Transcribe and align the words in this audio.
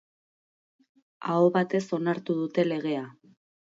Aho 1.33 1.51
batez 1.57 1.83
onartu 1.99 2.39
dute 2.41 2.67
legea. 2.71 3.05